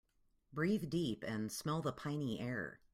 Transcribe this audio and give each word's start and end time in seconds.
Breathe 0.51 0.89
deep 0.89 1.23
and 1.23 1.51
smell 1.51 1.83
the 1.83 1.91
piny 1.93 2.39
air. 2.39 2.79